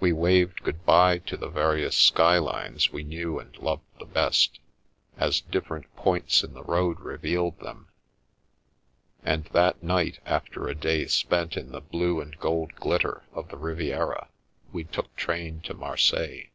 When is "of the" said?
13.34-13.58